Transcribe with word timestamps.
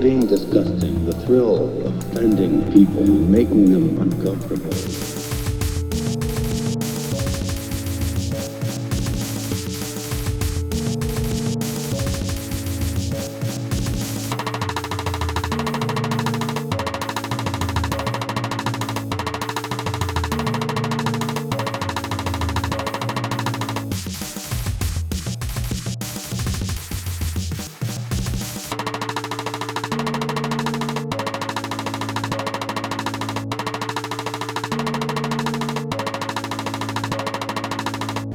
Being 0.00 0.26
disgusting, 0.26 1.04
the 1.04 1.12
thrill 1.26 1.86
of 1.86 1.96
offending 1.96 2.72
people, 2.72 3.04
making 3.04 3.72
them 3.72 4.00
uncomfortable. 4.00 5.11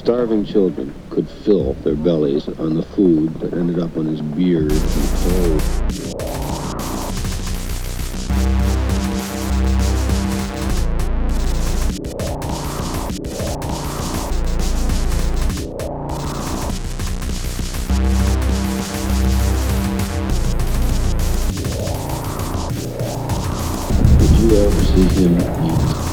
Starving 0.00 0.46
children 0.46 0.94
could 1.10 1.28
fill 1.28 1.74
their 1.74 1.94
bellies 1.94 2.48
on 2.48 2.72
the 2.72 2.82
food 2.82 3.34
that 3.34 3.52
ended 3.52 3.78
up 3.78 3.94
on 3.98 4.06
his 4.06 4.22
beard 4.22 4.72
and 4.72 4.80
clothes. 4.80 5.80
Did 24.16 24.32
you 24.40 24.56
ever 24.56 24.82
see 24.82 25.04
him 25.20 25.36
eat? 25.66 26.09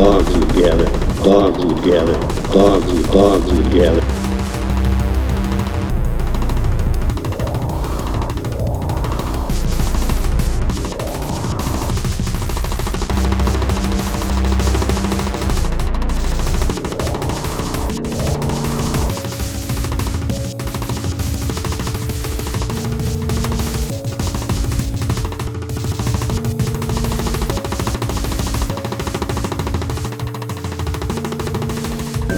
Dogs 0.00 0.34
would 0.34 0.54
gather, 0.54 0.86
dogs 1.22 1.62
would 1.62 1.84
gather, 1.84 2.14
dogs 2.54 2.90
would, 2.90 3.06
dogs 3.12 3.52
would 3.52 3.70
gather. 3.70 4.19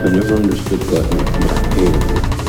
I 0.04 0.08
never 0.08 0.34
understood 0.34 0.80
gluttony. 0.80 2.41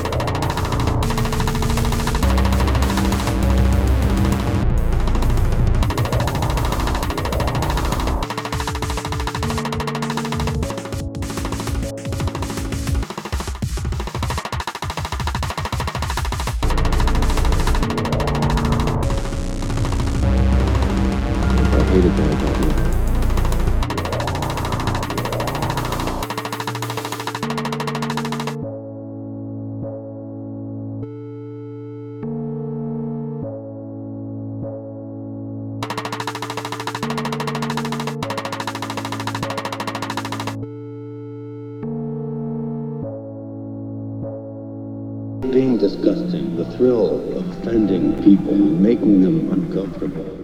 Being 45.53 45.77
disgusting, 45.77 46.55
the 46.55 46.65
thrill 46.65 47.37
of 47.37 47.47
offending 47.59 48.15
people, 48.23 48.55
making 48.55 49.21
them 49.21 49.51
uncomfortable. 49.51 50.42